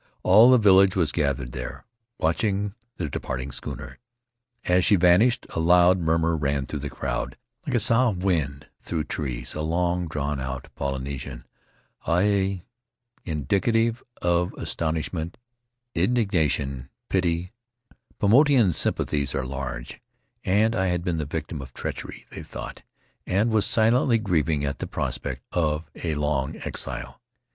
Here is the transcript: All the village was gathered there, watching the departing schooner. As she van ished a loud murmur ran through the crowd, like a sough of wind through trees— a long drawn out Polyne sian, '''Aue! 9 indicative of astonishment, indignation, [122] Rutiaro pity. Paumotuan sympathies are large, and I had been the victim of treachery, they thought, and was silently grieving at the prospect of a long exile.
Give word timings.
All 0.23 0.49
the 0.49 0.57
village 0.57 0.95
was 0.95 1.11
gathered 1.11 1.51
there, 1.51 1.85
watching 2.17 2.73
the 2.97 3.07
departing 3.07 3.51
schooner. 3.51 3.99
As 4.65 4.83
she 4.83 4.95
van 4.95 5.19
ished 5.19 5.55
a 5.55 5.59
loud 5.59 5.99
murmur 5.99 6.35
ran 6.35 6.65
through 6.65 6.79
the 6.79 6.89
crowd, 6.89 7.37
like 7.67 7.75
a 7.75 7.79
sough 7.79 8.09
of 8.09 8.23
wind 8.23 8.65
through 8.79 9.03
trees— 9.03 9.53
a 9.53 9.61
long 9.61 10.07
drawn 10.07 10.39
out 10.39 10.69
Polyne 10.73 11.19
sian, 11.19 11.45
'''Aue! 12.07 12.63
9 12.63 12.63
indicative 13.25 14.01
of 14.23 14.53
astonishment, 14.53 15.37
indignation, 15.93 16.89
[122] 17.11 17.35
Rutiaro 17.37 17.45
pity. 17.45 17.51
Paumotuan 18.19 18.73
sympathies 18.73 19.35
are 19.35 19.45
large, 19.45 20.01
and 20.43 20.75
I 20.75 20.87
had 20.87 21.03
been 21.03 21.17
the 21.19 21.25
victim 21.27 21.61
of 21.61 21.75
treachery, 21.75 22.25
they 22.31 22.41
thought, 22.41 22.81
and 23.27 23.51
was 23.51 23.67
silently 23.67 24.17
grieving 24.17 24.65
at 24.65 24.79
the 24.79 24.87
prospect 24.87 25.43
of 25.51 25.91
a 26.03 26.15
long 26.15 26.55
exile. 26.55 27.21